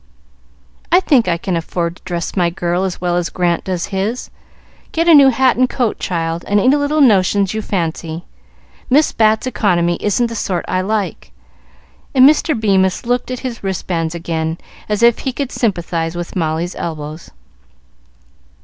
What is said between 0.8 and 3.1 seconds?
"I think I can afford to dress my girl as